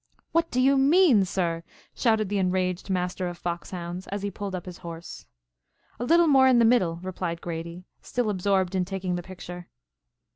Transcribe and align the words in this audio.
"What 0.31 0.49
do 0.49 0.59
you 0.59 0.79
mean, 0.79 1.25
sir!" 1.25 1.61
shouted 1.93 2.27
the 2.27 2.39
enraged 2.39 2.89
Master 2.89 3.27
of 3.27 3.37
Fox 3.37 3.69
hounds, 3.69 4.07
as 4.07 4.23
he 4.23 4.31
pulled 4.31 4.55
up 4.55 4.65
his 4.65 4.79
horse. 4.79 5.27
"A 5.99 6.03
little 6.05 6.25
more 6.25 6.47
in 6.47 6.57
the 6.57 6.65
middle," 6.65 6.99
replied 7.03 7.39
Grady, 7.39 7.85
still 8.01 8.31
absorbed 8.31 8.73
in 8.73 8.83
taking 8.83 9.13
the 9.13 9.21
picture. 9.21 9.67